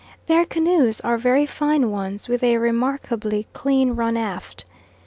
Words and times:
Their 0.25 0.45
canoes 0.45 0.99
are 1.01 1.19
very 1.19 1.45
fine 1.45 1.91
ones, 1.91 2.27
with 2.27 2.41
a 2.43 2.57
remarkably 2.57 3.45
clean 3.53 3.91
run 3.91 4.17
aft. 4.17 4.65